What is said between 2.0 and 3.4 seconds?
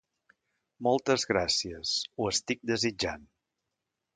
Ho estic desitjant.